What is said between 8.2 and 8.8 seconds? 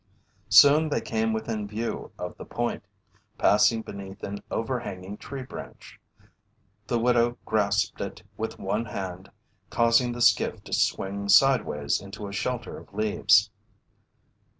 with